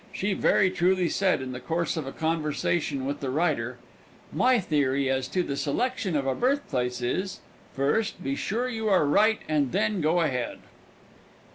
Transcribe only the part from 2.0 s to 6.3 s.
a conversation with the writer: "My theory as to the selection of